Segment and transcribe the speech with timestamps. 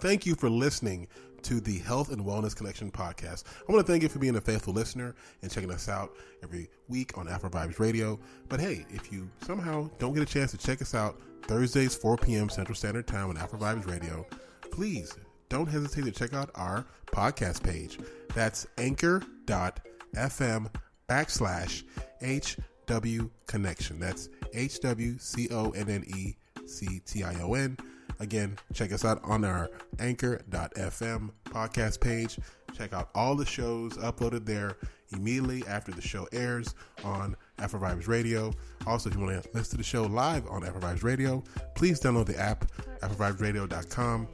[0.00, 1.06] Thank you for listening
[1.42, 3.44] to the Health and Wellness Connection podcast.
[3.68, 6.70] I want to thank you for being a faithful listener and checking us out every
[6.88, 8.18] week on Afro Vibes Radio.
[8.48, 12.16] But hey, if you somehow don't get a chance to check us out Thursdays, 4
[12.16, 12.48] p.m.
[12.48, 14.26] Central Standard Time on Afro Vibes Radio,
[14.70, 15.14] please
[15.50, 17.98] don't hesitate to check out our podcast page.
[18.34, 20.70] That's anchor.fm
[21.08, 21.84] backslash
[22.22, 23.98] HW Connection.
[23.98, 27.76] That's H W C O N N E C T I O N.
[28.20, 32.38] Again, check us out on our anchor.fm podcast page.
[32.76, 34.76] Check out all the shows uploaded there
[35.12, 38.52] immediately after the show airs on Afro Vibes Radio.
[38.86, 41.42] Also, if you want to listen to the show live on Afro Vibes Radio,
[41.74, 42.66] please download the app,
[43.00, 44.28] afrovibesradio.com.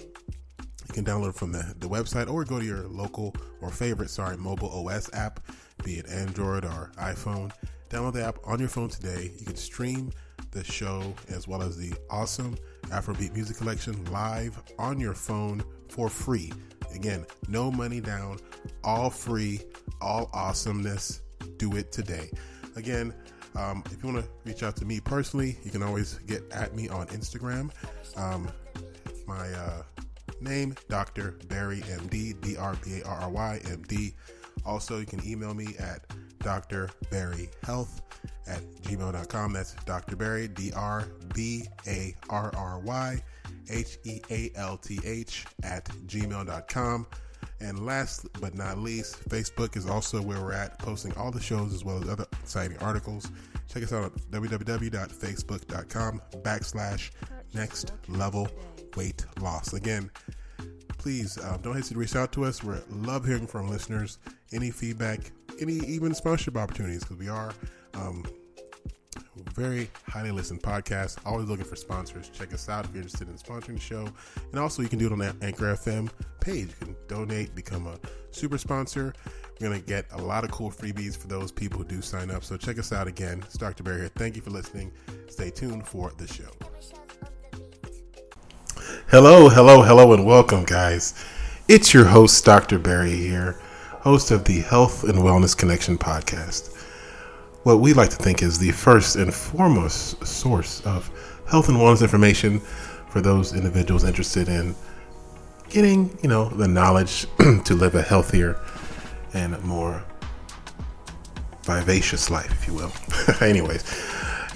[0.88, 4.36] You can download from the, the website or go to your local or favorite, sorry,
[4.36, 5.40] mobile OS app,
[5.84, 7.52] be it Android or iPhone.
[7.88, 9.30] Download the app on your phone today.
[9.38, 10.10] You can stream
[10.50, 16.08] the show as well as the awesome Afrobeat music collection live on your phone for
[16.08, 16.52] free.
[16.94, 18.38] Again, no money down,
[18.84, 19.60] all free,
[20.00, 21.22] all awesomeness.
[21.58, 22.30] Do it today.
[22.76, 23.14] Again,
[23.54, 26.74] um, if you want to reach out to me personally, you can always get at
[26.74, 27.70] me on Instagram.
[28.16, 28.48] Um,
[29.26, 29.82] my uh,
[30.40, 31.38] name, Dr.
[31.48, 34.14] Barry MD, D R B A R R Y M D.
[34.64, 36.06] Also, you can email me at
[36.40, 38.00] drbarryhealth
[38.48, 39.52] at gmail.com.
[39.52, 40.16] That's Dr.
[40.16, 43.22] Barry, D R B A R R Y
[43.70, 47.06] H E A L T H at gmail.com.
[47.60, 51.72] And last but not least, Facebook is also where we're at, posting all the shows
[51.72, 53.30] as well as other exciting articles.
[53.72, 57.10] Check us out at www.facebook.com backslash
[57.54, 58.48] next level
[58.96, 59.72] weight loss.
[59.72, 60.10] Again,
[60.98, 62.62] please um, don't hesitate to reach out to us.
[62.62, 64.18] We love hearing from listeners.
[64.52, 65.20] Any feedback,
[65.60, 67.52] any even sponsorship opportunities, because we are
[67.94, 68.24] um,
[69.54, 71.18] very highly listened podcast.
[71.24, 72.28] Always looking for sponsors.
[72.28, 74.08] Check us out if you're interested in sponsoring the show.
[74.50, 76.68] And also, you can do it on that Anchor FM page.
[76.80, 77.98] You can donate, become a
[78.30, 79.14] super sponsor.
[79.60, 82.30] We're going to get a lot of cool freebies for those people who do sign
[82.30, 82.44] up.
[82.44, 83.42] So check us out again.
[83.44, 83.82] It's Dr.
[83.82, 84.10] Barry here.
[84.16, 84.92] Thank you for listening.
[85.28, 86.50] Stay tuned for the show.
[89.08, 91.14] Hello, hello, hello, and welcome, guys.
[91.68, 92.78] It's your host, Dr.
[92.78, 93.60] Barry here,
[94.00, 96.75] host of the Health and Wellness Connection podcast.
[97.66, 101.10] What we like to think is the first and foremost source of
[101.48, 102.60] health and wellness information
[103.10, 104.72] for those individuals interested in
[105.68, 107.26] getting, you know, the knowledge
[107.64, 108.60] to live a healthier
[109.34, 110.00] and more
[111.62, 112.92] vivacious life, if you will.
[113.44, 113.82] Anyways,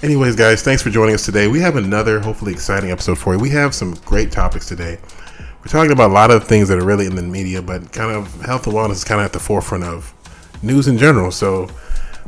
[0.01, 1.49] anyways, guys, thanks for joining us today.
[1.49, 3.41] We have another hopefully exciting episode for you.
[3.41, 4.97] We have some great topics today.
[5.59, 8.15] We're talking about a lot of things that are really in the media, but kind
[8.15, 10.13] of health and wellness is kind of at the forefront of
[10.63, 11.29] news in general.
[11.29, 11.69] So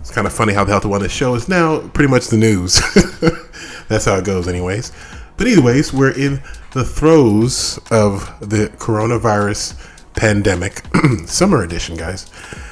[0.03, 2.35] it's kind of funny how the health and wellness show is now pretty much the
[2.35, 2.81] news.
[3.87, 4.91] That's how it goes, anyways.
[5.37, 6.41] But anyways, we're in
[6.71, 9.79] the throes of the coronavirus
[10.13, 10.81] pandemic,
[11.25, 12.29] summer edition, guys.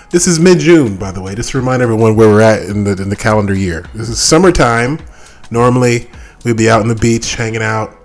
[0.09, 1.33] This is mid-June, by the way.
[1.33, 3.85] Just to remind everyone where we're at in the in the calendar year.
[3.93, 4.99] This is summertime.
[5.49, 6.09] Normally,
[6.43, 7.95] we'd be out on the beach, hanging out,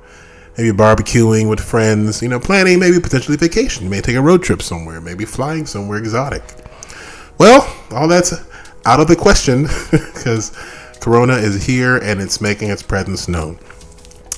[0.56, 2.22] maybe barbecuing with friends.
[2.22, 3.82] You know, planning maybe potentially vacation.
[3.82, 6.44] You may take a road trip somewhere, maybe flying somewhere exotic.
[7.38, 8.32] Well, all that's
[8.86, 10.56] out of the question because
[11.00, 13.58] Corona is here and it's making its presence known.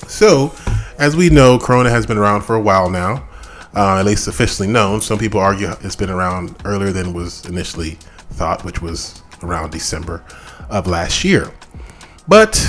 [0.07, 0.53] So,
[0.97, 3.29] as we know, Corona has been around for a while now
[3.75, 5.01] uh, at least officially known.
[5.01, 7.97] Some people argue it's been around earlier than was initially
[8.31, 10.23] thought, which was around December
[10.69, 11.51] of last year.
[12.27, 12.59] But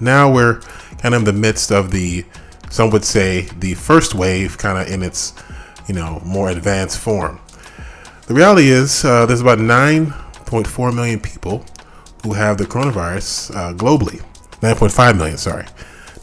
[0.00, 0.60] now we're
[0.98, 2.24] kind of in the midst of the,
[2.70, 5.32] some would say, the first wave, kind of in its,
[5.86, 7.40] you know, more advanced form.
[8.26, 9.58] The reality is, uh, there's about
[10.50, 11.64] 9.4 million people
[12.24, 14.22] who have the coronavirus uh, globally.
[14.60, 15.66] 9.5 million, sorry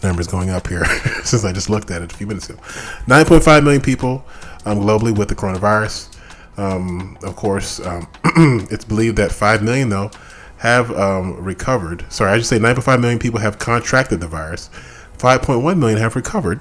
[0.06, 0.86] numbers going up here
[1.24, 2.60] since I just looked at it a few minutes ago.
[3.08, 4.24] 9.5 million people
[4.66, 6.12] um, globally with the coronavirus.
[6.58, 8.08] Um, of course, um,
[8.72, 10.12] it's believed that 5 million, though,
[10.58, 12.06] have um, recovered.
[12.10, 14.70] Sorry, I should say 9.5 million people have contracted the virus.
[15.18, 16.60] 5.1 million have recovered,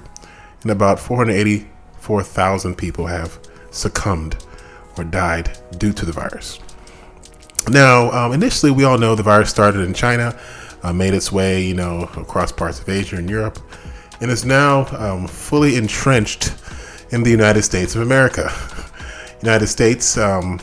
[0.63, 3.39] and about 484,000 people have
[3.71, 4.37] succumbed
[4.97, 6.59] or died due to the virus.
[7.69, 10.37] Now, um, initially, we all know the virus started in China,
[10.83, 13.59] uh, made its way, you know, across parts of Asia and Europe,
[14.21, 16.53] and is now um, fully entrenched
[17.09, 18.51] in the United States of America.
[19.41, 20.59] United States, um,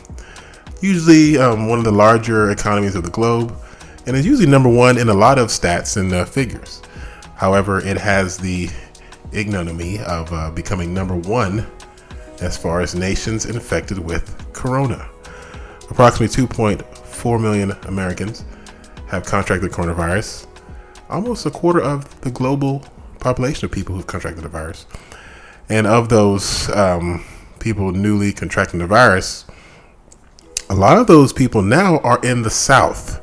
[0.81, 3.53] usually um, one of the larger economies of the globe,
[4.05, 6.81] and is usually number one in a lot of stats and uh, figures.
[7.35, 8.69] However, it has the
[9.33, 11.65] ignominy of uh, becoming number one
[12.41, 15.09] as far as nations infected with corona.
[15.89, 16.27] Approximately
[17.23, 18.43] 2.4 million Americans
[19.07, 20.45] have contracted coronavirus,
[21.09, 22.83] almost a quarter of the global
[23.19, 24.85] population of people who've contracted the virus.
[25.69, 27.23] And of those um,
[27.59, 29.45] people newly contracting the virus,
[30.69, 33.21] a lot of those people now are in the South.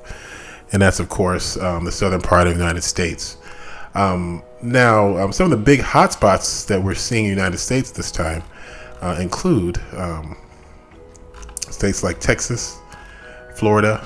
[0.72, 3.36] And that's, of course, um, the southern part of the United States.
[3.94, 7.90] Um, now, um, some of the big hotspots that we're seeing in the United States
[7.90, 8.42] this time
[9.02, 10.38] uh, include um,
[11.70, 12.79] states like Texas,
[13.60, 14.02] Florida,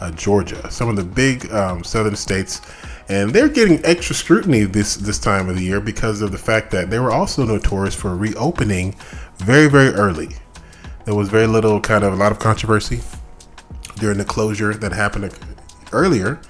[0.00, 2.60] uh, Georgia, some of the big um, southern states,
[3.08, 6.72] and they're getting extra scrutiny this this time of the year because of the fact
[6.72, 8.96] that they were also notorious for reopening
[9.36, 10.30] very very early.
[11.04, 13.02] There was very little kind of a lot of controversy
[14.00, 15.32] during the closure that happened
[15.92, 16.40] earlier.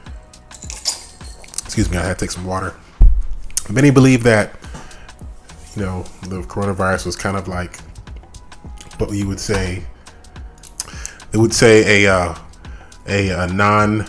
[1.67, 2.75] Excuse me, I had to take some water.
[3.69, 4.59] Many believe that
[5.77, 7.79] you know the coronavirus was kind of like
[8.97, 9.85] what you would say.
[11.37, 12.35] They would say a uh,
[13.07, 14.07] a, a non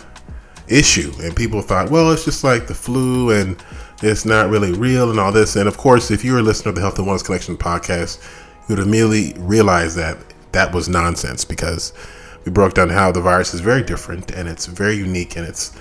[0.66, 3.62] issue, and people thought, well, it's just like the flu, and
[4.02, 5.54] it's not really real, and all this.
[5.54, 8.24] And of course, if you're a listener of the Health and Wellness Connection podcast,
[8.66, 10.16] you would immediately realize that
[10.52, 11.92] that was nonsense because
[12.46, 15.78] we broke down how the virus is very different and it's very unique and it's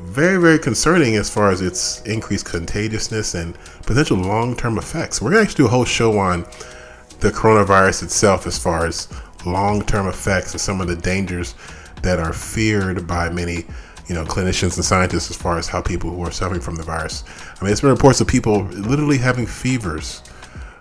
[0.00, 5.20] very, very concerning as far as its increased contagiousness and potential long term effects.
[5.20, 6.46] We're going to actually do a whole show on
[7.18, 9.08] the coronavirus itself as far as
[9.46, 11.54] long term effects and some of the dangers
[12.02, 13.64] that are feared by many
[14.08, 16.82] you know clinicians and scientists as far as how people who are suffering from the
[16.82, 17.24] virus.
[17.60, 20.22] I mean it's been reports of people literally having fevers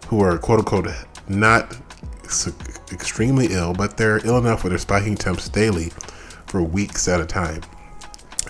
[0.08, 0.88] who are quote unquote
[1.28, 1.78] not
[2.92, 5.92] extremely ill but they're ill enough where they're spiking temps daily
[6.48, 7.62] for weeks at a time.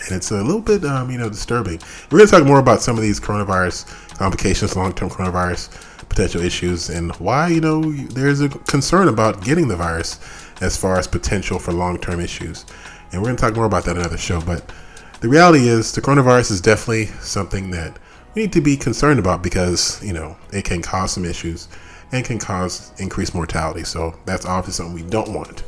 [0.05, 1.79] And it's a little bit um, you know disturbing.
[2.09, 5.69] We're going to talk more about some of these coronavirus complications long-term coronavirus
[6.13, 10.19] potential issues and why you know there's a concern about getting the virus
[10.61, 12.65] as far as potential for long-term issues
[13.13, 14.41] and we're going to talk more about that in another show.
[14.41, 14.73] But
[15.21, 17.97] the reality is, the coronavirus is definitely something that
[18.33, 21.69] we need to be concerned about because you know it can cause some issues
[22.11, 23.83] and can cause increased mortality.
[23.83, 25.63] So that's obviously something we don't want.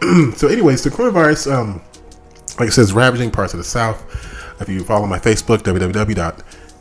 [0.38, 1.82] so, anyways, the coronavirus, um,
[2.58, 4.02] like I said, is ravaging parts of the South.
[4.60, 5.64] If you follow my Facebook,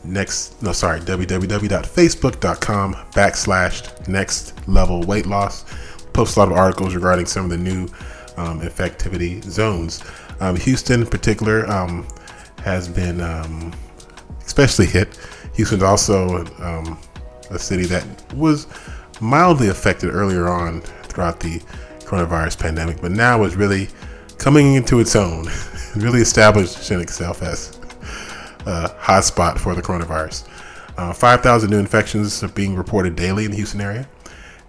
[0.04, 5.66] www.next no sorry www.facebook.com backslash next level weight loss
[6.14, 7.88] post a lot of articles regarding some of the new
[8.38, 10.04] um, infectivity zones.
[10.40, 12.08] Um, Houston, in particular, um,
[12.64, 13.74] has been um,
[14.46, 15.18] especially hit.
[15.56, 17.00] Houston's also um,
[17.50, 18.68] a city that was
[19.22, 21.60] mildly affected earlier on throughout the
[22.02, 23.88] coronavirus pandemic, but now is really
[24.38, 25.48] coming into its own,
[25.96, 27.80] really establishing itself as
[28.65, 30.48] a hotspot for the coronavirus.
[30.98, 34.07] Uh, 5,000 new infections are being reported daily in the Houston area.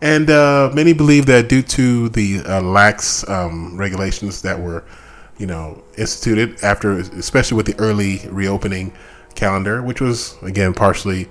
[0.00, 4.84] And uh, many believe that due to the uh, lax um, regulations that were,
[5.38, 8.92] you know, instituted after, especially with the early reopening
[9.34, 11.28] calendar, which was again partially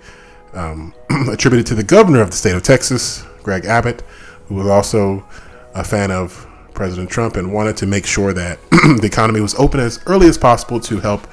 [0.53, 0.93] um,
[1.29, 4.01] attributed to the governor of the state of Texas, Greg Abbott,
[4.47, 5.25] who was also
[5.75, 9.79] a fan of President Trump and wanted to make sure that the economy was open
[9.79, 11.27] as early as possible to help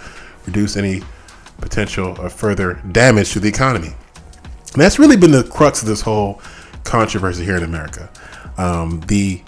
[0.46, 1.02] reduce any
[1.60, 3.94] potential of further damage to the economy.
[4.72, 6.40] And that's really been the crux of this whole
[6.84, 8.10] controversy here in America.
[8.56, 9.42] Um, the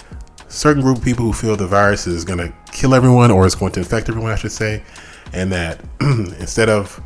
[0.49, 3.55] certain group of people who feel the virus is going to kill everyone or is
[3.55, 4.83] going to infect everyone, I should say,
[5.33, 7.01] and that instead of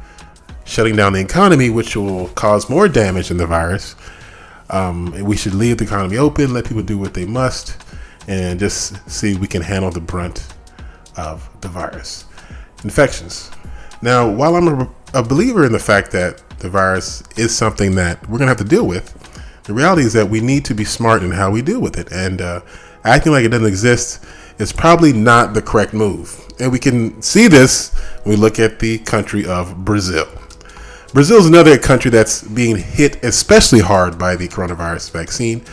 [0.65, 3.95] shutting down the economy, which will cause more damage than the virus,
[4.71, 7.77] um, we should leave the economy open, let people do what they must,
[8.27, 10.47] and just see we can handle the brunt
[11.17, 12.25] of the virus.
[12.83, 13.51] Infections.
[14.07, 18.23] Now, while I'm a, a believer in the fact that the virus is something that
[18.29, 19.13] we're going to have to deal with,
[19.65, 22.13] the reality is that we need to be smart in how we deal with it.
[22.13, 22.61] And uh,
[23.03, 24.25] acting like it doesn't exist
[24.61, 26.41] is probably not the correct move.
[26.61, 30.29] And we can see this when we look at the country of Brazil.
[31.13, 35.65] Brazil is another country that's being hit especially hard by the coronavirus vaccine,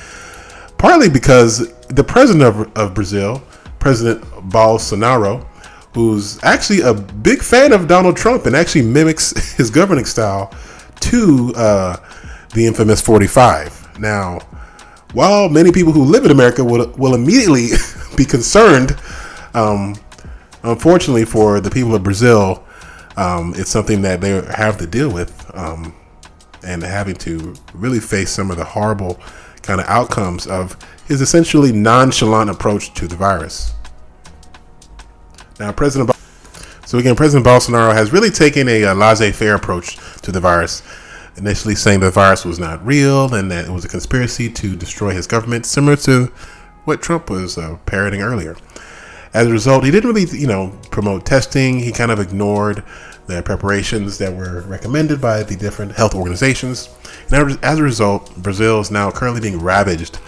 [0.80, 3.44] partly because the president of, of Brazil,
[3.78, 5.46] President Bolsonaro,
[5.94, 10.54] who's actually a big fan of Donald Trump and actually mimics his governing style
[11.00, 11.98] to uh,
[12.54, 14.40] the infamous 45 Now,
[15.14, 17.70] while many people who live in America will, will immediately
[18.16, 18.98] be concerned,
[19.54, 19.96] um,
[20.64, 22.64] unfortunately for the people of Brazil,
[23.18, 25.94] um, it's something that they have to deal with um,
[26.66, 29.20] and having to really face some of the horrible
[29.62, 30.76] kind of outcomes of
[31.08, 33.74] his essentially nonchalant approach to the virus.
[35.64, 36.12] Now, President
[36.86, 40.84] so again, President Bolsonaro has really taken a, a laissez-faire approach to the virus,
[41.38, 45.12] initially saying the virus was not real and that it was a conspiracy to destroy
[45.12, 46.26] his government, similar to
[46.84, 48.58] what Trump was uh, parroting earlier.
[49.34, 51.80] As a result, he didn't really, you know, promote testing.
[51.80, 52.84] He kind of ignored
[53.28, 56.90] the preparations that were recommended by the different health organizations.
[57.32, 60.20] And as a result, Brazil is now currently being ravaged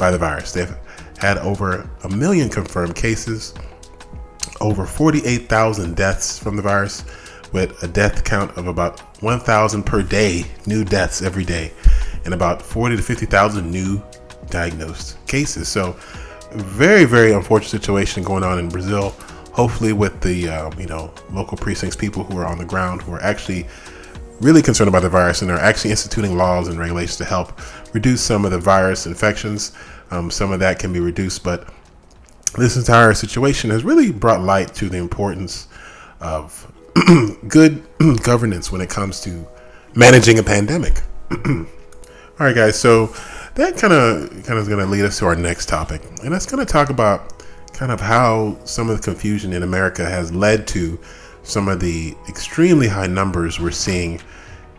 [0.00, 0.50] by the virus.
[0.50, 0.74] They've
[1.18, 3.54] had over a million confirmed cases
[4.60, 7.04] over 48,000 deaths from the virus,
[7.52, 11.72] with a death count of about 1,000 per day, new deaths every day,
[12.24, 14.02] and about 40 to 50,000 new
[14.48, 15.68] diagnosed cases.
[15.68, 15.96] So,
[16.52, 19.10] very, very unfortunate situation going on in Brazil.
[19.52, 23.12] Hopefully, with the uh, you know local precincts, people who are on the ground who
[23.12, 23.66] are actually
[24.40, 27.60] really concerned about the virus and are actually instituting laws and regulations to help
[27.94, 29.72] reduce some of the virus infections.
[30.10, 31.68] Um, some of that can be reduced, but
[32.56, 35.68] this entire situation has really brought light to the importance
[36.20, 36.70] of
[37.48, 37.82] good
[38.22, 39.46] governance when it comes to
[39.94, 41.00] managing a pandemic.
[41.30, 42.78] All right, guys.
[42.78, 43.14] So
[43.54, 46.32] that kind of kind of is going to lead us to our next topic, and
[46.32, 47.42] that's going to talk about
[47.72, 50.98] kind of how some of the confusion in America has led to
[51.42, 54.20] some of the extremely high numbers we're seeing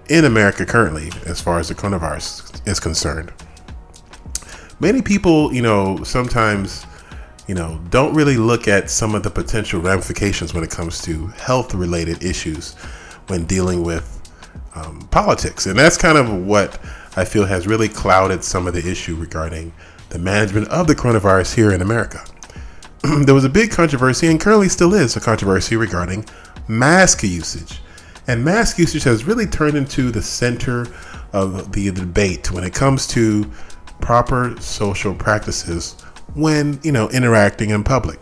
[0.10, 3.32] in America currently, as far as the coronavirus is concerned.
[4.80, 6.86] Many people, you know, sometimes
[7.52, 11.28] you know, don't really look at some of the potential ramifications when it comes to
[11.28, 12.76] health related issues
[13.28, 14.22] when dealing with
[14.74, 15.66] um, politics.
[15.66, 16.80] And that's kind of what
[17.18, 19.74] I feel has really clouded some of the issue regarding
[20.12, 22.24] the management of the coronavirus here in America.
[23.26, 26.24] there was a big controversy, and currently still is a controversy regarding
[26.70, 27.82] mask usage.
[28.28, 30.88] And mask usage has really turned into the center
[31.34, 33.44] of the debate when it comes to
[34.00, 35.98] proper social practices
[36.36, 38.20] when you know interacting in public.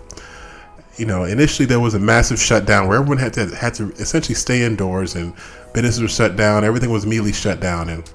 [0.98, 4.36] You know, initially there was a massive shutdown where everyone had to had to essentially
[4.36, 5.34] stay indoors and
[5.74, 6.64] businesses were shut down.
[6.64, 8.12] Everything was immediately shut down, and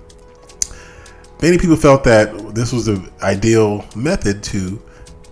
[1.40, 4.82] many people felt that this was the ideal method to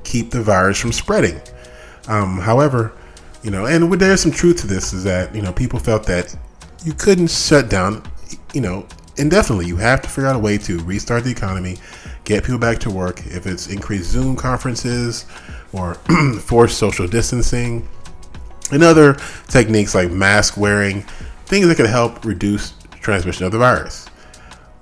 [0.05, 1.41] keep the virus from spreading.
[2.09, 2.93] Um, however,
[3.43, 6.35] you know, and there's some truth to this is that you know people felt that
[6.85, 8.03] you couldn't shut down,
[8.55, 9.67] you know, indefinitely.
[9.67, 11.77] You have to figure out a way to restart the economy
[12.25, 15.27] get people back to work, if it's increased Zoom conferences
[15.73, 15.95] or
[16.41, 17.89] forced social distancing,
[18.71, 19.17] and other
[19.49, 21.03] techniques like mask wearing,
[21.47, 24.09] things that could help reduce transmission of the virus.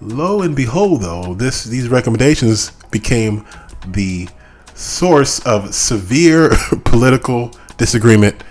[0.00, 3.44] Lo and behold, though, this these recommendations became
[3.88, 4.28] the
[4.74, 6.50] source of severe
[6.84, 8.42] political disagreement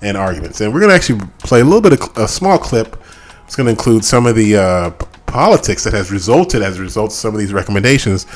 [0.00, 0.60] and arguments.
[0.60, 3.02] And we're going to actually play a little bit of a small clip.
[3.44, 4.90] It's going to include some of the uh,
[5.32, 8.26] politics that has resulted as a result of some of these recommendations,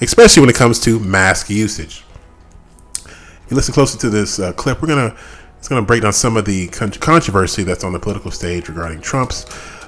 [0.00, 2.02] especially when it comes to mask usage.
[3.04, 5.14] If you listen closely to this uh, clip, we're gonna
[5.58, 9.02] it's gonna break down some of the con- controversy that's on the political stage regarding
[9.02, 9.44] Trump's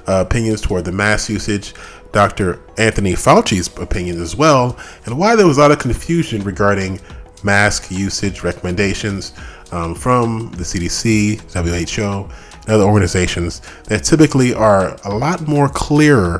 [0.07, 1.73] uh, opinions toward the mask usage,
[2.11, 2.61] Dr.
[2.77, 7.01] Anthony Fauci's opinions as well, and why there was a lot of confusion regarding
[7.43, 9.33] mask usage recommendations
[9.71, 12.31] um, from the CDC, WHO,
[12.69, 16.39] other organizations that typically are a lot more clearer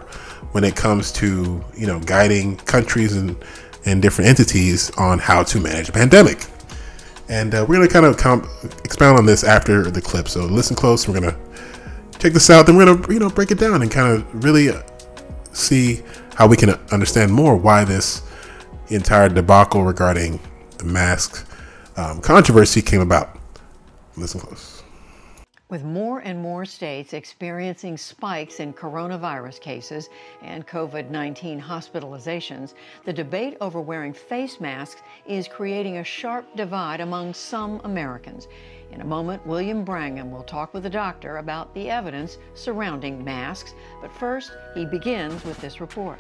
[0.52, 3.36] when it comes to you know guiding countries and
[3.86, 6.46] and different entities on how to manage a pandemic.
[7.30, 8.48] And uh, we're going to kind of comp-
[8.84, 10.28] expound on this after the clip.
[10.28, 11.08] So listen close.
[11.08, 11.40] We're going to
[12.18, 12.66] check this out.
[12.66, 14.82] Then we're going to you know break it down and kind of really uh,
[15.54, 16.02] see
[16.36, 18.24] how we can understand more why this
[18.88, 20.40] entire debacle regarding
[20.78, 21.48] the mask
[21.98, 23.38] um, controversy came about.
[24.16, 24.79] Listen close.
[25.70, 30.10] With more and more states experiencing spikes in coronavirus cases
[30.42, 32.74] and COVID 19 hospitalizations,
[33.06, 38.48] the debate over wearing face masks is creating a sharp divide among some Americans.
[38.92, 43.76] In a moment, William Brangham will talk with a doctor about the evidence surrounding masks,
[44.02, 46.20] but first, he begins with this report.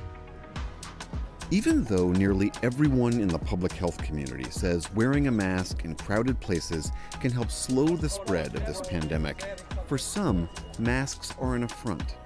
[1.52, 6.40] Even though nearly everyone in the public health community says wearing a mask in crowded
[6.40, 9.44] places can help slow the spread of this pandemic,
[9.88, 12.18] for some, masks are an affront.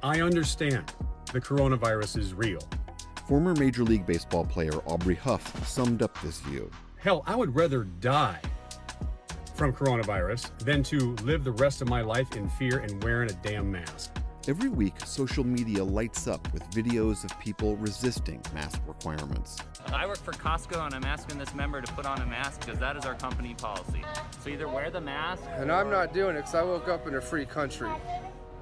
[0.00, 0.92] I understand
[1.32, 2.60] the coronavirus is real.
[3.26, 6.70] Former Major League Baseball player Aubrey Huff summed up this view.
[6.98, 8.40] Hell, I would rather die
[9.54, 13.34] from coronavirus than to live the rest of my life in fear and wearing a
[13.42, 14.12] damn mask.
[14.48, 19.58] Every week, social media lights up with videos of people resisting mask requirements.
[19.92, 22.78] I work for Costco and I'm asking this member to put on a mask because
[22.78, 24.02] that is our company policy.
[24.40, 25.42] So either wear the mask.
[25.56, 27.90] And I'm not doing it because I woke up in a free country.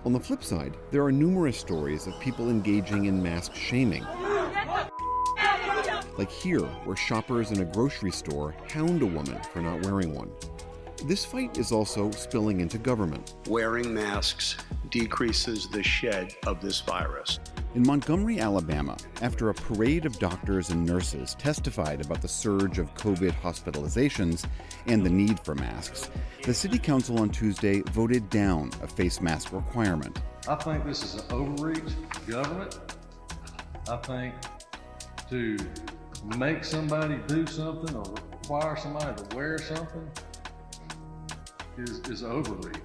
[0.05, 4.05] On the flip side, there are numerous stories of people engaging in mask shaming.
[6.19, 10.33] Like here, where shoppers in a grocery store hound a woman for not wearing one.
[11.05, 13.35] This fight is also spilling into government.
[13.49, 14.57] Wearing masks
[14.91, 17.39] decreases the shed of this virus.
[17.75, 22.93] In Montgomery, Alabama, after a parade of doctors and nurses testified about the surge of
[22.95, 24.47] COVID hospitalizations
[24.87, 26.11] and the need for masks,
[26.43, 30.19] the city council on Tuesday voted down a face mask requirement.
[30.49, 32.81] I think this is an overreach of government.
[33.89, 34.35] I think
[35.29, 35.59] to
[36.39, 40.09] make somebody do something or require somebody to wear something
[41.79, 42.77] is, is overreach.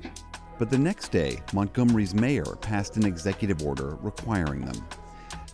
[0.57, 4.85] But the next day, Montgomery's mayor passed an executive order requiring them.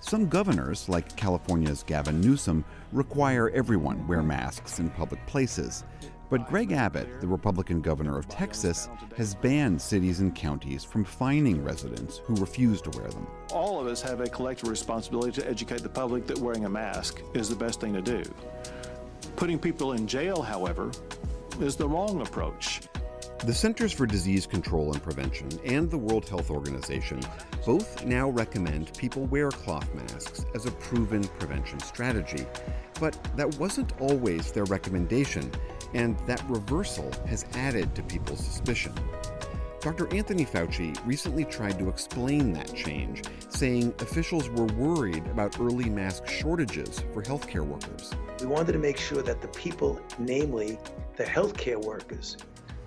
[0.02, 5.84] Some governors, like California's Gavin Newsom, require everyone wear masks in public places.
[6.30, 11.64] But Greg Abbott, the Republican governor of Texas, has banned cities and counties from fining
[11.64, 13.26] residents who refuse to wear them.
[13.54, 17.22] All of us have a collective responsibility to educate the public that wearing a mask
[17.34, 18.24] is the best thing to do.
[19.38, 20.92] Putting people in jail, however,
[21.62, 22.82] is the wrong approach.
[23.46, 27.22] The Centers for Disease Control and Prevention and the World Health Organization
[27.66, 32.46] both now recommend people wear cloth masks as a proven prevention strategy.
[33.00, 35.52] But that wasn't always their recommendation,
[35.94, 38.94] and that reversal has added to people's suspicion.
[39.82, 40.14] Dr.
[40.14, 46.28] Anthony Fauci recently tried to explain that change, saying officials were worried about early mask
[46.28, 48.14] shortages for healthcare workers.
[48.42, 50.80] We wanted to make sure that the people, namely
[51.16, 52.36] the healthcare workers,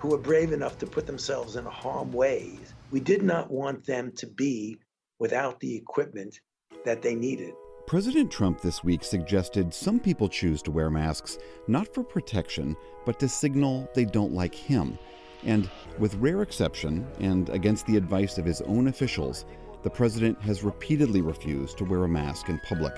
[0.01, 2.57] who were brave enough to put themselves in harm way,
[2.89, 4.75] we did not want them to be
[5.19, 6.39] without the equipment
[6.83, 7.53] that they needed.
[7.85, 13.19] President Trump this week suggested some people choose to wear masks not for protection, but
[13.19, 14.97] to signal they don't like him.
[15.43, 19.45] And with rare exception, and against the advice of his own officials,
[19.83, 22.93] the president has repeatedly refused to wear a mask in public.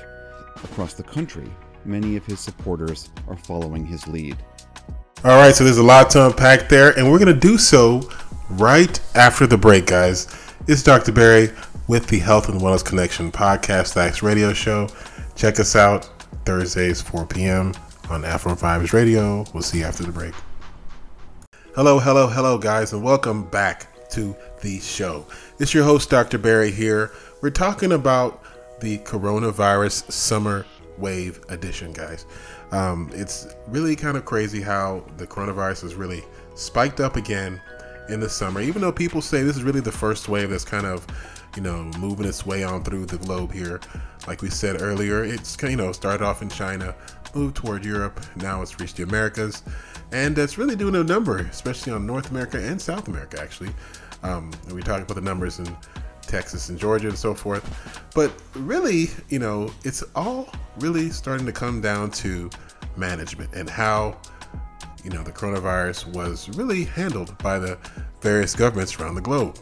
[0.63, 1.51] Across the country,
[1.83, 4.37] many of his supporters are following his lead.
[5.25, 8.09] All right, so there's a lot to unpack there, and we're going to do so
[8.49, 10.27] right after the break, guys.
[10.67, 11.13] It's Dr.
[11.13, 11.49] Barry
[11.87, 14.89] with the Health and Wellness Connection podcast, X radio show.
[15.37, 16.09] Check us out
[16.43, 17.71] Thursdays, 4 p.m.
[18.09, 19.45] on Afro Vibes Radio.
[19.53, 20.33] We'll see you after the break.
[21.73, 25.25] Hello, hello, hello, guys, and welcome back to the show.
[25.57, 26.37] It's your host, Dr.
[26.37, 27.13] Barry, here.
[27.41, 28.43] We're talking about
[28.81, 30.65] the coronavirus summer
[30.97, 32.25] wave edition, guys.
[32.73, 36.23] Um, it's really kind of crazy how the coronavirus has really
[36.55, 37.61] spiked up again
[38.09, 40.87] in the summer, even though people say this is really the first wave that's kind
[40.87, 41.05] of,
[41.55, 43.79] you know, moving its way on through the globe here.
[44.27, 46.95] Like we said earlier, it's, you know, started off in China,
[47.35, 49.61] moved toward Europe, now it's reached the Americas,
[50.11, 53.69] and it's really doing a number, especially on North America and South America, actually.
[54.23, 55.77] Um, and we talked about the numbers in
[56.27, 57.63] Texas and Georgia and so forth.
[58.13, 62.49] But really, you know, it's all really starting to come down to
[62.97, 64.17] management and how,
[65.03, 67.77] you know, the coronavirus was really handled by the
[68.21, 69.57] various governments around the globe.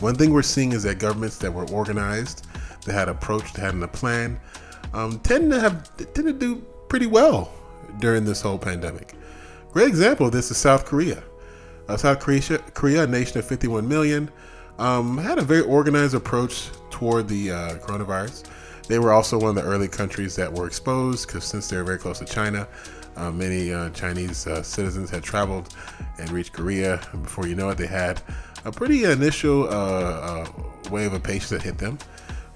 [0.00, 2.46] One thing we're seeing is that governments that were organized,
[2.84, 4.38] that had approach, that had a plan,
[4.92, 6.56] um, tend to have tend to do
[6.88, 7.52] pretty well
[7.98, 9.14] during this whole pandemic.
[9.72, 11.22] Great example of this is South Korea.
[11.88, 12.40] Uh, South Korea,
[12.74, 14.30] Korea, a nation of 51 million,
[14.78, 18.44] um, had a very organized approach toward the uh, coronavirus.
[18.88, 21.98] They were also one of the early countries that were exposed because since they're very
[21.98, 22.68] close to China,
[23.16, 25.74] uh, many uh, Chinese uh, citizens had traveled
[26.18, 27.00] and reached Korea.
[27.12, 28.20] And before you know it, they had
[28.64, 30.46] a pretty initial uh, uh,
[30.90, 31.98] wave of patients that hit them.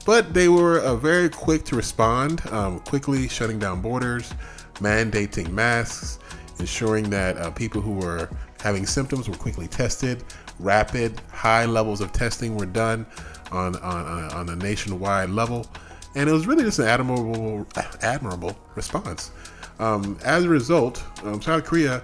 [0.06, 4.32] But they were uh, very quick to respond, um, quickly shutting down borders,
[4.74, 6.18] mandating masks,
[6.58, 8.28] ensuring that people who were
[8.60, 10.24] having symptoms were quickly tested,
[10.62, 13.06] rapid, high levels of testing were done
[13.50, 15.66] on, on, on a nationwide level.
[16.14, 17.66] And it was really just an admirable,
[18.02, 19.30] admirable response.
[19.78, 22.02] Um, as a result, um, South Korea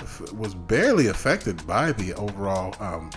[0.00, 3.10] f- was barely affected by the overall um,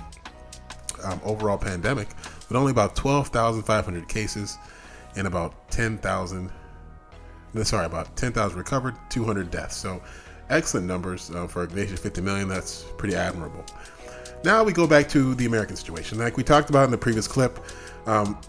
[1.04, 2.08] um overall pandemic,
[2.48, 4.58] with only about 12,500 cases
[5.16, 6.52] and about 10,000.
[7.64, 9.76] Sorry, about 10,000 recovered, 200 deaths.
[9.76, 10.02] So,
[10.50, 12.48] excellent numbers uh, for a nation of 50 million.
[12.48, 13.66] That's pretty admirable.
[14.44, 16.18] Now we go back to the American situation.
[16.18, 17.60] Like we talked about in the previous clip,
[18.08, 18.40] um,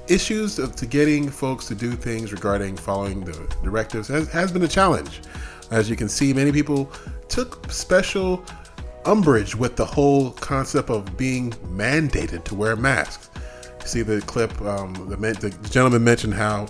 [0.08, 3.32] issues to getting folks to do things regarding following the
[3.62, 5.22] directives has, has been a challenge.
[5.70, 6.92] As you can see, many people
[7.28, 8.44] took special
[9.06, 13.30] umbrage with the whole concept of being mandated to wear masks.
[13.86, 16.68] see the clip, um, the, the gentleman mentioned how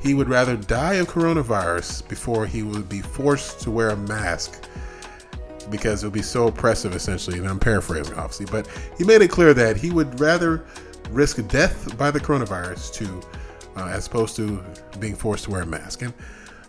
[0.00, 4.64] he would rather die of coronavirus before he would be forced to wear a mask
[5.70, 7.38] because it would be so oppressive, essentially.
[7.38, 10.64] And I'm paraphrasing, obviously, but he made it clear that he would rather
[11.10, 13.20] risk death by the coronavirus to,
[13.76, 14.62] uh, as opposed to
[14.98, 16.02] being forced to wear a mask.
[16.02, 16.12] And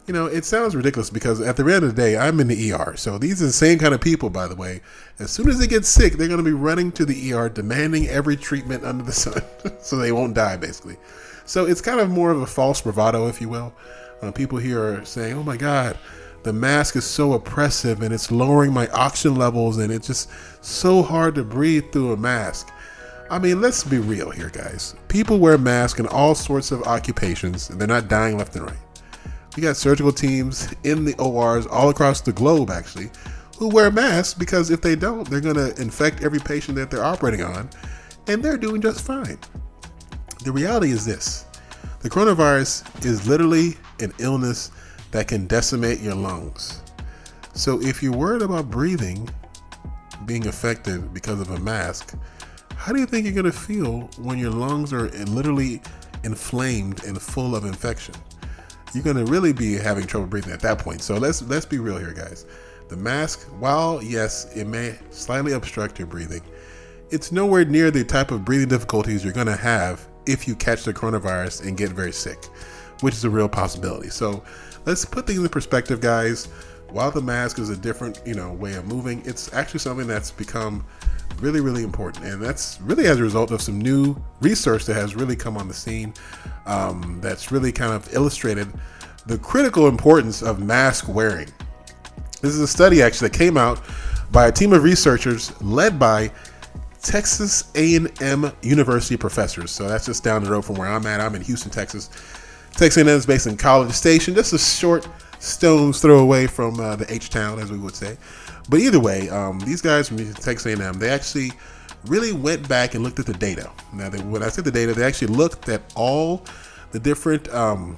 [0.08, 2.74] you know, it sounds ridiculous because at the end of the day, I'm in the
[2.74, 2.96] ER.
[2.98, 4.82] So these are the same kind of people, by the way.
[5.20, 8.08] As soon as they get sick, they're going to be running to the ER, demanding
[8.08, 9.42] every treatment under the sun,
[9.82, 10.98] so they won't die, basically.
[11.46, 13.74] So it's kind of more of a false bravado, if you will.
[14.22, 15.98] Uh, people here are saying, "Oh my God."
[16.44, 20.30] The mask is so oppressive and it's lowering my oxygen levels and it's just
[20.62, 22.72] so hard to breathe through a mask.
[23.30, 24.96] I mean, let's be real here, guys.
[25.08, 28.78] People wear masks in all sorts of occupations and they're not dying left and right.
[29.56, 33.12] We got surgical teams in the ORs all across the globe, actually,
[33.58, 37.04] who wear masks because if they don't, they're going to infect every patient that they're
[37.04, 37.70] operating on,
[38.28, 39.38] and they're doing just fine.
[40.44, 41.46] The reality is this
[42.00, 44.72] the coronavirus is literally an illness
[45.12, 46.82] that can decimate your lungs.
[47.54, 49.30] So if you're worried about breathing
[50.26, 52.16] being affected because of a mask,
[52.76, 55.82] how do you think you're going to feel when your lungs are literally
[56.24, 58.16] inflamed and full of infection?
[58.94, 61.02] You're going to really be having trouble breathing at that point.
[61.02, 62.46] So let's let's be real here, guys.
[62.90, 66.42] The mask, while yes, it may slightly obstruct your breathing,
[67.10, 70.84] it's nowhere near the type of breathing difficulties you're going to have if you catch
[70.84, 72.46] the coronavirus and get very sick,
[73.02, 74.10] which is a real possibility.
[74.10, 74.44] So
[74.86, 76.46] let's put things in perspective, guys.
[76.90, 80.32] While the mask is a different, you know, way of moving, it's actually something that's
[80.32, 80.86] become
[81.40, 85.16] really, really important, and that's really as a result of some new research that has
[85.16, 86.14] really come on the scene.
[86.66, 88.68] Um, that's really kind of illustrated
[89.26, 91.48] the critical importance of mask wearing.
[92.42, 93.82] This is a study actually that came out
[94.32, 96.32] by a team of researchers led by
[97.02, 99.72] Texas A&M University professors.
[99.72, 101.20] So that's just down the road from where I'm at.
[101.20, 102.10] I'm in Houston, Texas.
[102.74, 105.08] Texas A&M is based in College Station, just a short
[105.40, 108.18] stone's throw away from uh, the H town, as we would say.
[108.70, 111.52] But either way, um, these guys from Texas A&M, they actually
[112.06, 113.70] really went back and looked at the data.
[113.94, 116.46] Now, they, when I said the data, they actually looked at all
[116.92, 117.98] the different um,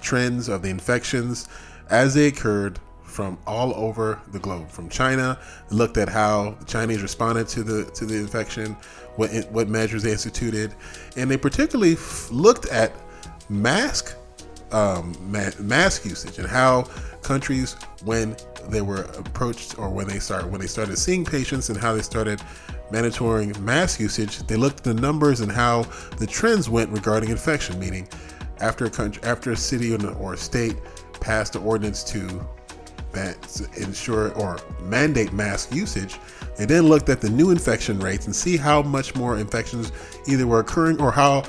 [0.00, 1.48] trends of the infections
[1.90, 4.68] as they occurred from all over the globe.
[4.68, 5.38] From China,
[5.70, 8.76] looked at how the Chinese responded to the to the infection,
[9.16, 10.74] what what measures they instituted,
[11.16, 12.92] and they particularly f- looked at
[13.48, 14.16] mask
[14.72, 16.82] um, ma- mask usage and how
[17.22, 18.36] countries when
[18.68, 22.02] they were approached or when they started when they started seeing patients and how they
[22.02, 22.40] started
[22.90, 25.82] mandatory mask usage they looked at the numbers and how
[26.18, 28.08] the trends went regarding infection meaning
[28.60, 30.76] after a country after a city or a state
[31.20, 32.28] passed an ordinance to
[33.78, 36.18] ensure or mandate mask usage
[36.58, 39.90] they then looked at the new infection rates and see how much more infections
[40.28, 41.42] either were occurring or how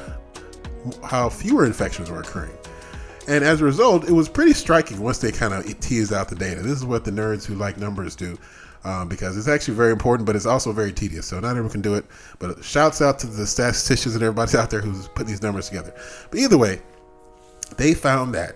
[1.03, 2.55] how fewer infections were occurring.
[3.27, 6.35] And as a result, it was pretty striking once they kind of teased out the
[6.35, 6.61] data.
[6.61, 8.37] This is what the nerds who like numbers do.
[8.83, 11.25] Um, because it's actually very important, but it's also very tedious.
[11.25, 12.05] So not everyone can do it.
[12.39, 15.93] But shouts out to the statisticians and everybody out there who's putting these numbers together.
[16.29, 16.81] But either way,
[17.75, 18.55] they found that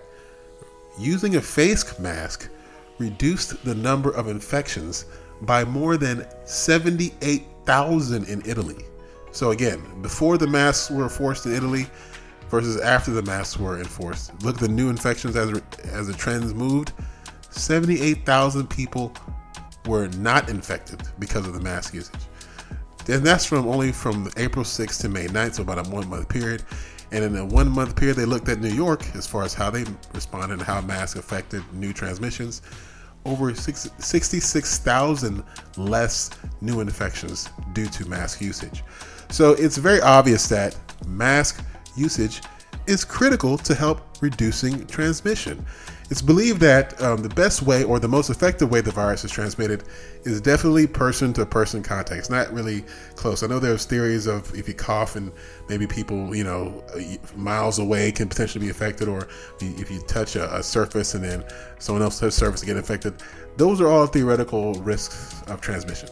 [0.98, 2.48] using a face mask
[2.98, 5.04] reduced the number of infections
[5.42, 8.84] by more than 78,000 in Italy.
[9.32, 11.86] So again, before the masks were forced in Italy,
[12.52, 14.30] versus after the masks were enforced.
[14.44, 16.92] Look at the new infections as as the trends moved.
[17.50, 19.12] 78,000 people
[19.86, 22.20] were not infected because of the mask usage.
[23.08, 26.28] And that's from only from April 6th to May 9th, so about a one month
[26.28, 26.62] period.
[27.10, 29.70] And in a one month period, they looked at New York as far as how
[29.70, 32.60] they responded and how masks affected new transmissions.
[33.24, 35.42] Over 66,000
[35.78, 38.84] less new infections due to mask usage.
[39.30, 41.64] So it's very obvious that mask
[41.96, 42.42] usage
[42.86, 45.64] is critical to help reducing transmission.
[46.10, 49.30] It's believed that um, the best way or the most effective way the virus is
[49.30, 49.84] transmitted
[50.24, 52.18] is definitely person to person contact.
[52.18, 53.42] It's not really close.
[53.42, 55.32] I know there's theories of if you cough and
[55.68, 56.84] maybe people, you know,
[57.34, 59.28] miles away can potentially be affected, or
[59.60, 61.44] if you touch a, a surface and then
[61.78, 63.14] someone else touches surface and get infected.
[63.56, 66.10] Those are all theoretical risks of transmission.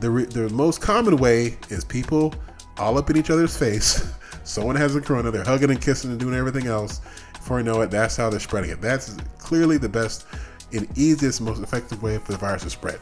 [0.00, 2.34] The, re- the most common way is people
[2.80, 4.12] all up in each other's face
[4.44, 7.00] Someone has the corona, they're hugging and kissing and doing everything else.
[7.34, 8.80] Before you know it, that's how they're spreading it.
[8.80, 10.26] That's clearly the best
[10.72, 12.98] and easiest, most effective way for the virus to spread.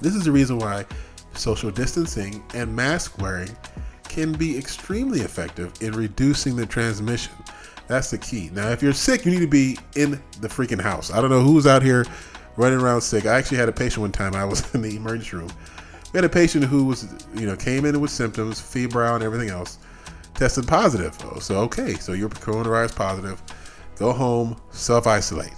[0.00, 0.86] This is the reason why
[1.34, 3.54] social distancing and mask wearing
[4.08, 7.32] can be extremely effective in reducing the transmission.
[7.86, 8.50] That's the key.
[8.52, 11.12] Now, if you're sick, you need to be in the freaking house.
[11.12, 12.06] I don't know who's out here
[12.56, 13.26] running around sick.
[13.26, 14.34] I actually had a patient one time.
[14.34, 15.50] I was in the emergency room.
[16.12, 19.48] We had a patient who was, you know, came in with symptoms, febrile and everything
[19.48, 19.78] else
[20.34, 21.16] tested positive.
[21.24, 23.42] Oh, so okay, so you're coronavirus positive.
[23.96, 25.52] Go home, self isolate.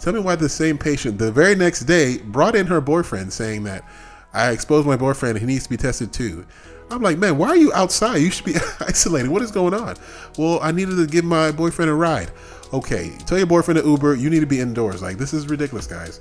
[0.00, 3.64] Tell me why the same patient the very next day brought in her boyfriend saying
[3.64, 3.84] that
[4.32, 6.44] I exposed my boyfriend he needs to be tested too.
[6.90, 8.16] I'm like, man, why are you outside?
[8.16, 9.30] You should be isolating.
[9.30, 9.96] What is going on?
[10.36, 12.32] Well, I needed to give my boyfriend a ride.
[12.72, 15.02] Okay, tell your boyfriend to Uber, you need to be indoors.
[15.02, 16.20] Like, this is ridiculous, guys.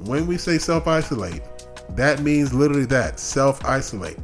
[0.00, 1.42] When we say self isolate,
[1.90, 4.18] that means literally that self isolate.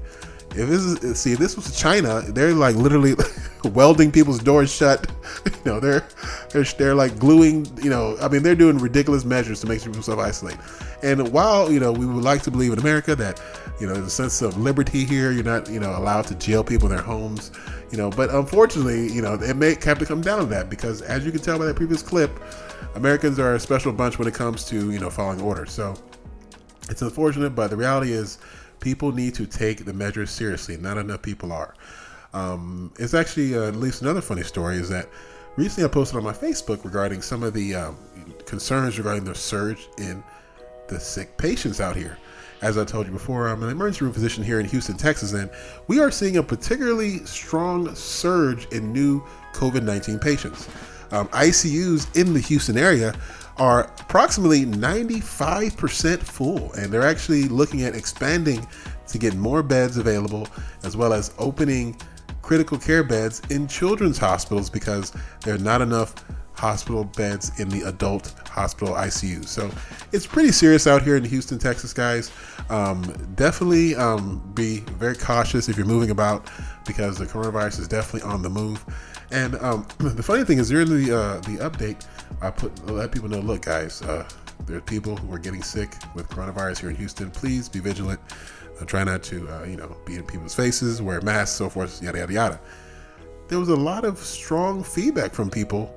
[0.50, 3.14] If this is see, if this was China, they're like literally
[3.64, 5.10] welding people's doors shut.
[5.64, 6.06] You know, they're
[6.50, 7.66] they're they're like gluing.
[7.82, 10.56] You know, I mean, they're doing ridiculous measures to make sure people self isolate.
[11.02, 13.40] And while you know we would like to believe in America that
[13.78, 16.64] you know there's a sense of liberty here, you're not you know allowed to jail
[16.64, 17.52] people in their homes.
[17.90, 21.02] You know, but unfortunately, you know, it may have to come down to that because
[21.02, 22.30] as you can tell by that previous clip,
[22.94, 25.72] Americans are a special bunch when it comes to you know following orders.
[25.72, 25.94] So
[26.90, 28.38] it's unfortunate, but the reality is
[28.80, 30.76] people need to take the measures seriously.
[30.76, 31.74] Not enough people are.
[32.32, 35.08] Um, it's actually uh, at least another funny story is that
[35.56, 37.96] recently I posted on my Facebook regarding some of the um,
[38.46, 40.22] concerns regarding the surge in
[40.88, 42.18] the sick patients out here.
[42.62, 45.50] As I told you before, I'm an emergency room physician here in Houston, Texas, and
[45.86, 49.24] we are seeing a particularly strong surge in new
[49.54, 50.68] COVID 19 patients.
[51.10, 53.14] Um, ICUs in the Houston area
[53.56, 58.66] are approximately 95% full, and they're actually looking at expanding
[59.08, 60.48] to get more beds available,
[60.84, 61.96] as well as opening
[62.42, 65.12] critical care beds in children's hospitals because
[65.44, 66.14] there are not enough
[66.54, 69.46] hospital beds in the adult hospital ICU.
[69.46, 69.70] So
[70.12, 72.30] it's pretty serious out here in Houston, Texas, guys.
[72.68, 73.02] Um,
[73.34, 76.50] definitely um, be very cautious if you're moving about
[76.86, 78.84] because the coronavirus is definitely on the move.
[79.30, 82.06] And um, the funny thing is, during the uh, the update,
[82.40, 84.28] I put let people know, look, guys, uh,
[84.66, 87.30] there are people who are getting sick with coronavirus here in Houston.
[87.30, 88.20] Please be vigilant.
[88.80, 92.02] Uh, try not to, uh, you know, be in people's faces, wear masks, so forth,
[92.02, 92.60] yada yada yada.
[93.48, 95.94] There was a lot of strong feedback from people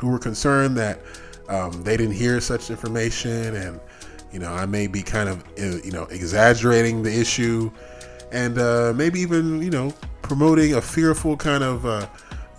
[0.00, 1.00] who were concerned that
[1.48, 3.80] um, they didn't hear such information, and
[4.32, 7.70] you know, I may be kind of, uh, you know, exaggerating the issue,
[8.30, 12.06] and uh, maybe even, you know, promoting a fearful kind of uh,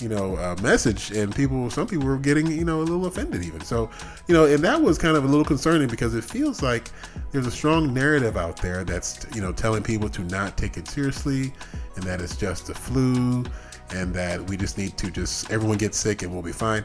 [0.03, 3.43] you know uh, message and people some people were getting you know a little offended
[3.43, 3.61] even.
[3.61, 3.89] So
[4.27, 6.91] you know and that was kind of a little concerning because it feels like
[7.31, 10.89] there's a strong narrative out there that's you know telling people to not take it
[10.89, 11.53] seriously
[11.95, 13.45] and that it's just a flu
[13.91, 16.83] and that we just need to just everyone get sick and we'll be fine.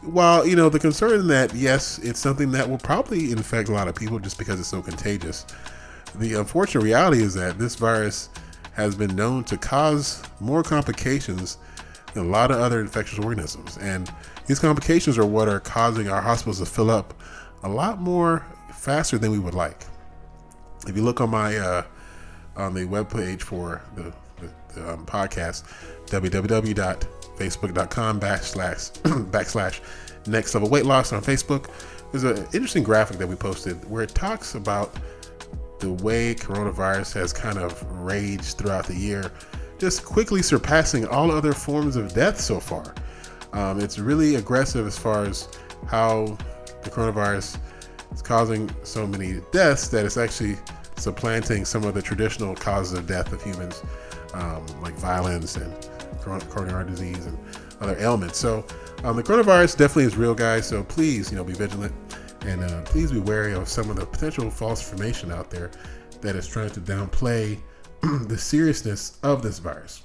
[0.00, 3.88] While you know the concern that yes it's something that will probably infect a lot
[3.88, 5.44] of people just because it's so contagious.
[6.14, 8.30] The unfortunate reality is that this virus
[8.72, 11.58] has been known to cause more complications
[12.16, 13.76] a lot of other infectious organisms.
[13.78, 14.10] And
[14.46, 17.14] these complications are what are causing our hospitals to fill up
[17.62, 19.86] a lot more faster than we would like.
[20.86, 21.84] If you look on my uh,
[22.56, 25.64] on the web page for the, the, the um, podcast,
[26.06, 28.92] www.facebook.com backslash
[29.30, 29.80] backslash
[30.26, 31.70] next level weight loss on Facebook,
[32.12, 34.94] there's an interesting graphic that we posted where it talks about
[35.80, 39.32] the way coronavirus has kind of raged throughout the year
[39.78, 42.94] just quickly surpassing all other forms of death so far.
[43.52, 45.48] Um, it's really aggressive as far as
[45.86, 46.36] how
[46.82, 47.58] the coronavirus
[48.12, 50.56] is causing so many deaths that it's actually
[50.96, 53.82] supplanting some of the traditional causes of death of humans,
[54.32, 55.72] um, like violence and
[56.20, 57.38] coronary heart disease and
[57.80, 58.38] other ailments.
[58.38, 58.64] So
[59.02, 60.66] um, the coronavirus definitely is real, guys.
[60.66, 61.94] So please, you know, be vigilant
[62.42, 65.70] and uh, please be wary of some of the potential false information out there
[66.20, 67.58] that is trying to downplay
[68.28, 70.02] the seriousness of this virus.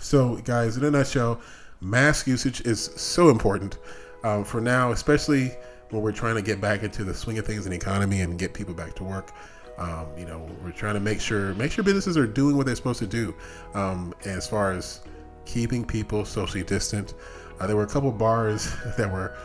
[0.00, 1.40] So, guys, in a nutshell,
[1.80, 3.78] mask usage is so important
[4.22, 5.52] um, for now, especially
[5.90, 8.38] when we're trying to get back into the swing of things in the economy and
[8.38, 9.32] get people back to work.
[9.78, 12.76] Um, you know, we're trying to make sure make sure businesses are doing what they're
[12.76, 13.34] supposed to do
[13.74, 15.00] um, as far as
[15.46, 17.14] keeping people socially distant.
[17.60, 19.36] Uh, there were a couple bars that were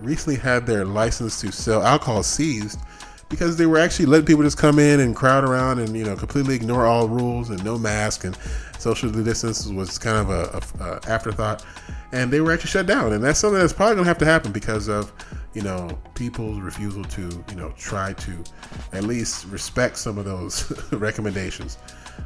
[0.00, 2.80] recently had their license to sell alcohol seized
[3.30, 6.14] because they were actually letting people just come in and crowd around and you know
[6.16, 8.36] completely ignore all rules and no mask and
[8.78, 11.64] social distance was kind of a, a, a, afterthought.
[12.12, 13.12] And they were actually shut down.
[13.12, 15.12] And that's something that's probably going to have to happen because of
[15.54, 18.44] you know people's refusal to you know try to
[18.92, 21.78] at least respect some of those recommendations.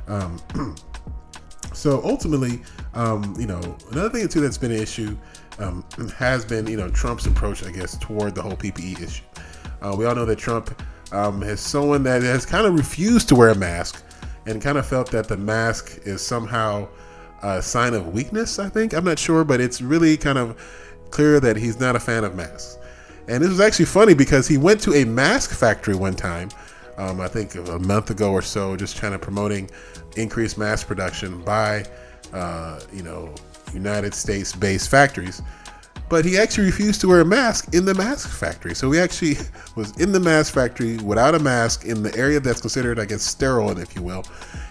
[0.08, 0.38] Um,
[1.72, 2.62] so ultimately
[2.94, 5.16] um, you know another thing too that's been an issue
[5.58, 5.84] um,
[6.16, 9.24] has been you know trump's approach i guess toward the whole ppe issue.
[9.82, 10.82] Uh, we all know that trump
[11.14, 14.02] um, as someone that has kind of refused to wear a mask
[14.46, 16.88] and kind of felt that the mask is somehow
[17.42, 18.92] a sign of weakness, I think.
[18.92, 20.60] I'm not sure, but it's really kind of
[21.10, 22.78] clear that he's not a fan of masks.
[23.28, 26.50] And this was actually funny because he went to a mask factory one time,
[26.98, 29.70] um, I think a month ago or so, just kind of promoting
[30.16, 31.84] increased mask production by
[32.32, 33.32] uh, you know,
[33.72, 35.40] United States-based factories.
[36.14, 38.72] But he actually refused to wear a mask in the mask factory.
[38.72, 39.34] So he actually
[39.74, 43.24] was in the mask factory without a mask in the area that's considered, I guess,
[43.24, 44.22] sterile, if you will,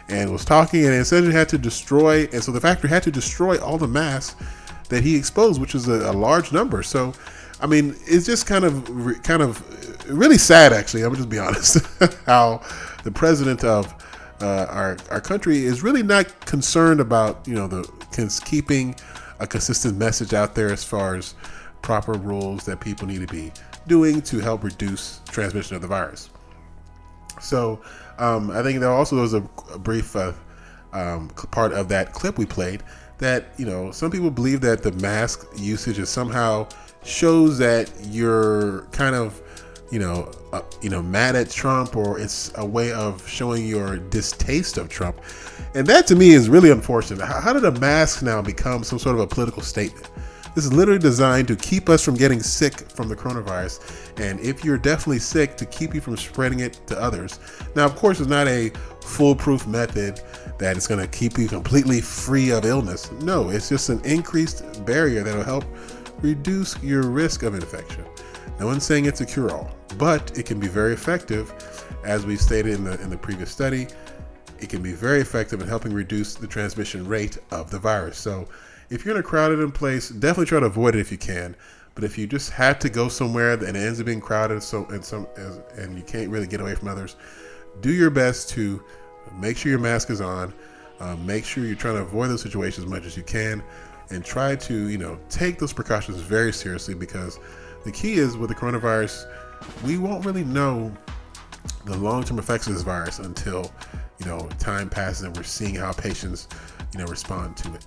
[0.08, 2.30] and was talking and essentially had to destroy.
[2.32, 4.42] And so the factory had to destroy all the masks
[4.88, 6.82] that he exposed, which is a, a large number.
[6.82, 7.12] So,
[7.60, 9.62] I mean, it's just kind of, kind of,
[10.10, 10.72] really sad.
[10.72, 11.86] Actually, I'm just be honest,
[12.26, 12.62] how
[13.04, 13.94] the president of
[14.42, 17.84] uh, our our country is really not concerned about you know the
[18.46, 18.96] keeping
[19.44, 21.36] a consistent message out there as far as
[21.82, 23.52] proper rules that people need to be
[23.88, 26.30] doing to help reduce transmission of the virus.
[27.42, 27.82] So
[28.18, 30.32] um, I think there also was a, a brief uh,
[30.94, 32.84] um, part of that clip we played
[33.18, 36.68] that you know some people believe that the mask usage is somehow
[37.04, 39.42] shows that you're kind of
[39.92, 43.98] you know uh, you know mad at Trump or it's a way of showing your
[43.98, 45.20] distaste of Trump
[45.76, 47.26] and that to me is really unfortunate.
[47.26, 50.10] How, how did a mask now become some sort of a political statement?
[50.56, 53.80] This is literally designed to keep us from getting sick from the coronavirus.
[54.20, 57.40] And if you're definitely sick, to keep you from spreading it to others.
[57.76, 60.22] Now, of course, it's not a foolproof method
[60.60, 63.12] that is going to keep you completely free of illness.
[63.14, 65.66] No, it's just an increased barrier that will help
[66.22, 68.06] reduce your risk of infection.
[68.60, 71.52] No one's saying it's a cure all, but it can be very effective,
[72.04, 73.88] as we stated in the, in the previous study
[74.64, 78.18] it can be very effective in helping reduce the transmission rate of the virus.
[78.18, 78.48] So,
[78.90, 81.56] if you're in a crowded place, definitely try to avoid it if you can.
[81.96, 84.86] But if you just had to go somewhere and it ends up being crowded, so
[84.86, 85.28] and some
[85.76, 87.18] and you can't really get away from others,
[87.82, 88.84] do your best to
[89.38, 90.54] make sure your mask is on.
[91.00, 93.62] Um, make sure you're trying to avoid those situations as much as you can,
[94.10, 97.40] and try to you know take those precautions very seriously because
[97.84, 99.26] the key is with the coronavirus,
[99.84, 100.92] we won't really know
[101.86, 103.72] the long-term effects of this virus until
[104.20, 106.48] you know time passes and we're seeing how patients
[106.94, 107.86] you know respond to it.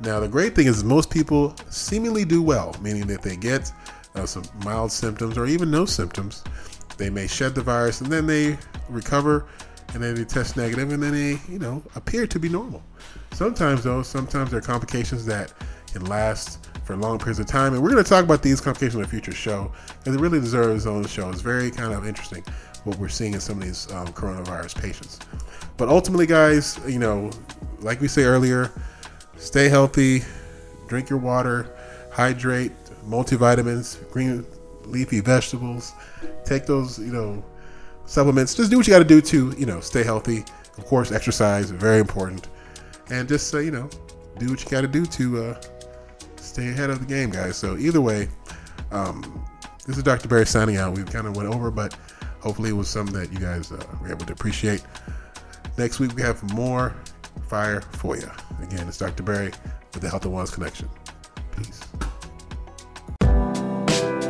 [0.00, 3.72] Now the great thing is most people seemingly do well, meaning that they get
[4.14, 6.44] uh, some mild symptoms or even no symptoms.
[6.96, 8.58] They may shed the virus and then they
[8.88, 9.46] recover
[9.94, 12.82] and then they test negative and then they you know appear to be normal.
[13.32, 15.52] Sometimes though, sometimes there are complications that
[15.92, 18.94] can last for long periods of time, and we're going to talk about these complications
[18.94, 21.28] in a future show because it really deserves its own show.
[21.28, 22.42] It's very kind of interesting
[22.84, 25.18] what we're seeing in some of these um, coronavirus patients.
[25.76, 27.30] But ultimately, guys, you know,
[27.80, 28.72] like we say earlier,
[29.36, 30.22] stay healthy,
[30.86, 31.76] drink your water,
[32.10, 32.72] hydrate,
[33.06, 34.46] multivitamins, green
[34.86, 35.92] leafy vegetables,
[36.46, 37.44] take those, you know,
[38.06, 38.54] supplements.
[38.54, 40.42] Just do what you got to do to, you know, stay healthy.
[40.78, 42.48] Of course, exercise very important,
[43.10, 43.90] and just uh, you know,
[44.38, 45.60] do what you got to do to uh,
[46.48, 47.56] stay ahead of the game, guys.
[47.56, 48.28] So either way,
[48.90, 49.44] um,
[49.86, 50.28] this is Dr.
[50.28, 50.96] Barry signing out.
[50.96, 51.94] We kind of went over, but
[52.40, 54.82] hopefully it was something that you guys uh, were able to appreciate.
[55.76, 56.94] Next week, we have more
[57.48, 58.30] fire for you.
[58.62, 59.22] Again, it's Dr.
[59.22, 59.52] Barry
[59.94, 60.88] with the Health and Wellness Connection.
[61.56, 61.80] Peace.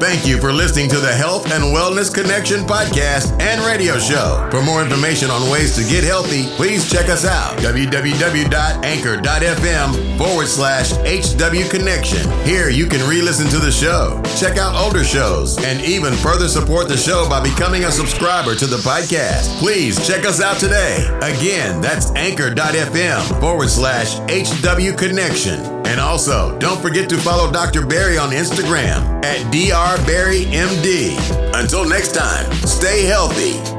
[0.01, 4.47] Thank you for listening to the Health and Wellness Connection podcast and radio show.
[4.51, 7.59] For more information on ways to get healthy, please check us out.
[7.59, 12.31] www.anchor.fm forward slash HW Connection.
[12.45, 16.47] Here you can re listen to the show, check out older shows, and even further
[16.47, 19.59] support the show by becoming a subscriber to the podcast.
[19.59, 21.09] Please check us out today.
[21.23, 25.78] Again, that's anchor.fm forward slash HW Connection.
[25.89, 27.87] And also, don't forget to follow Dr.
[27.87, 31.17] Barry on Instagram at DrBarryMD.
[31.59, 33.78] Until next time, stay healthy